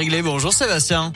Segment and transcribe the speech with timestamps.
[0.00, 0.22] Réglé.
[0.22, 1.12] Bonjour Sébastien.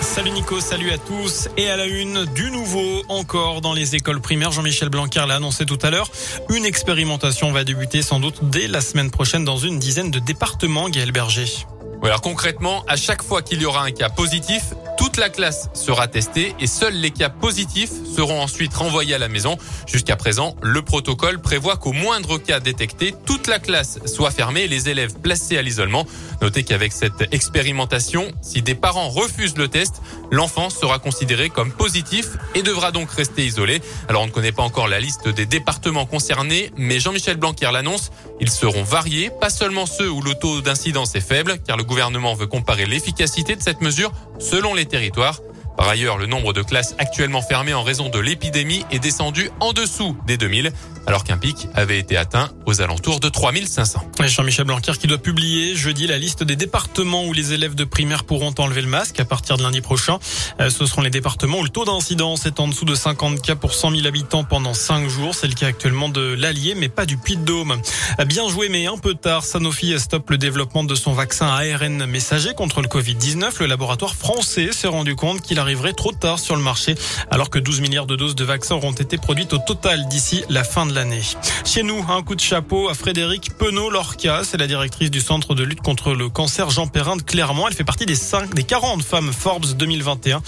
[0.00, 1.50] Salut Nico, salut à tous.
[1.58, 4.52] Et à la une, du nouveau encore dans les écoles primaires.
[4.52, 6.10] Jean-Michel Blanquer l'a annoncé tout à l'heure.
[6.48, 10.88] Une expérimentation va débuter sans doute dès la semaine prochaine dans une dizaine de départements,
[10.88, 11.66] Gaël Berger.
[12.02, 16.08] alors concrètement, à chaque fois qu'il y aura un cas positif, toute la classe sera
[16.08, 19.58] testée et seuls les cas positifs seront ensuite renvoyés à la maison.
[19.86, 24.68] Jusqu'à présent, le protocole prévoit qu'au moindre cas détecté, toute la classe soit fermée et
[24.68, 26.06] les élèves placés à l'isolement.
[26.40, 32.28] Notez qu'avec cette expérimentation, si des parents refusent le test, l'enfant sera considéré comme positif
[32.54, 33.82] et devra donc rester isolé.
[34.08, 38.10] Alors on ne connaît pas encore la liste des départements concernés, mais Jean-Michel Blanquer l'annonce,
[38.40, 42.34] ils seront variés, pas seulement ceux où le taux d'incidence est faible, car le gouvernement
[42.34, 45.40] veut comparer l'efficacité de cette mesure selon les territoires.
[45.76, 49.72] Par ailleurs, le nombre de classes actuellement fermées en raison de l'épidémie est descendu en
[49.72, 50.72] dessous des 2000
[51.06, 54.10] alors qu'un pic avait été atteint aux alentours de 3500.
[54.26, 58.24] Jean-Michel Blanquer qui doit publier jeudi la liste des départements où les élèves de primaire
[58.24, 60.18] pourront enlever le masque à partir de lundi prochain.
[60.60, 63.54] Euh, ce seront les départements où le taux d'incidence est en dessous de 50 cas
[63.54, 65.34] pour 100 000 habitants pendant 5 jours.
[65.34, 67.80] C'est le cas actuellement de l'Allier, mais pas du Puy-de-Dôme.
[68.18, 72.06] Euh, bien joué, mais un peu tard, Sanofi stoppe le développement de son vaccin ARN
[72.06, 73.60] messager contre le Covid-19.
[73.60, 76.94] Le laboratoire français s'est rendu compte qu'il arriverait trop tard sur le marché,
[77.30, 80.62] alors que 12 milliards de doses de vaccins auront été produites au total d'ici la
[80.62, 81.22] fin de l'année.
[81.64, 84.42] Chez nous, un coup de chapeau à Frédéric Penaud-Lorca.
[84.44, 87.66] C'est la directrice du Centre de lutte contre le cancer Jean Perrin de Clermont.
[87.66, 90.40] Elle fait partie des 5, des 40 femmes Forbes 2021.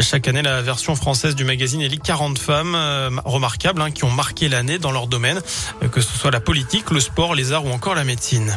[0.00, 4.10] Chaque année, la version française du magazine élit 40 femmes euh, remarquables hein, qui ont
[4.10, 5.40] marqué l'année dans leur domaine,
[5.82, 8.56] euh, que ce soit la politique, le sport, les arts ou encore la médecine.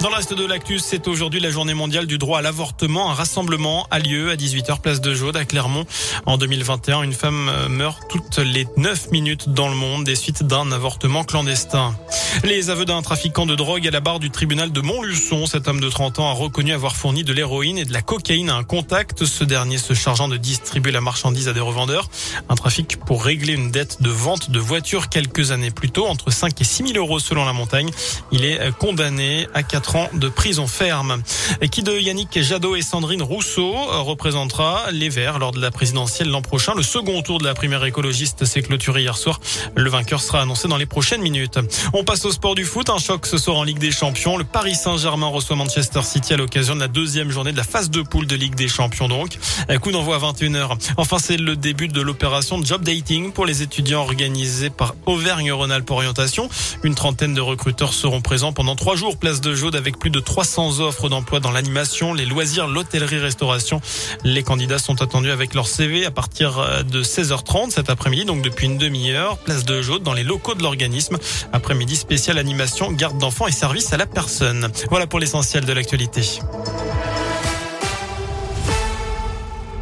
[0.00, 3.10] Dans le reste de l'actu, c'est aujourd'hui la journée mondiale du droit à l'avortement.
[3.10, 5.86] Un rassemblement a lieu à 18h place de Jaude à Clermont.
[6.26, 10.70] En 2021, une femme meurt toutes les 9 minutes dans le monde des suites d'un
[10.70, 11.96] avortement clandestin.
[12.44, 15.46] Les aveux d'un trafiquant de drogue à la barre du tribunal de Montluçon.
[15.46, 18.50] Cet homme de 30 ans a reconnu avoir fourni de l'héroïne et de la cocaïne
[18.50, 22.10] à un contact, ce dernier se chargeant de distribuer la marchandise à des revendeurs.
[22.50, 26.30] Un trafic pour régler une dette de vente de voitures quelques années plus tôt, entre
[26.30, 27.88] 5 et 6 000 euros selon la montagne.
[28.30, 31.22] Il est condamné à 4 ans de prison ferme.
[31.60, 36.28] Et qui de Yannick Jadot et Sandrine Rousseau représentera les Verts lors de la présidentielle
[36.28, 36.72] l'an prochain?
[36.74, 39.40] Le second tour de la primaire écologiste s'est clôturé hier soir.
[39.76, 41.60] Le vainqueur sera annoncé dans les prochaines minutes.
[41.92, 42.90] On passe au sport du foot.
[42.90, 44.36] Un choc ce soir en Ligue des Champions.
[44.36, 47.90] Le Paris Saint-Germain reçoit Manchester City à l'occasion de la deuxième journée de la phase
[47.90, 49.38] de poule de Ligue des Champions donc.
[49.80, 50.76] Coup d'envoi à 21h.
[50.96, 56.48] Enfin, c'est le début de l'opération Job Dating pour les étudiants organisée par Auvergne-Rhône-Alpes Orientation.
[56.82, 60.20] Une trentaine de recruteurs seront présents pendant trois jours place de Jaude avec plus de
[60.20, 63.80] 300 offres d'emploi dans l'animation, les loisirs, l'hôtellerie-restauration.
[64.24, 68.42] Les candidats sont attendus avec leur CV à partir euh, de 16h30 cet après-midi, donc
[68.42, 71.18] depuis une demi-heure, place de Jaude dans les locaux de l'organisme.
[71.52, 74.68] Après-midi spécial animation, garde d'enfants et service à la personne.
[74.90, 76.40] Voilà pour l'essentiel de l'actualité.